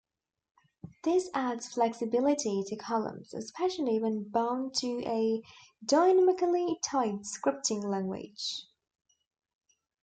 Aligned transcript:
This 1.03 1.29
adds 1.35 1.67
flexibility 1.71 2.63
to 2.65 2.75
columns, 2.75 3.35
especially 3.35 3.99
when 3.99 4.27
bound 4.29 4.73
to 4.77 4.99
a 5.05 5.43
dynamically 5.85 6.79
typed 6.83 7.25
scripting 7.25 7.83
language. 7.83 8.65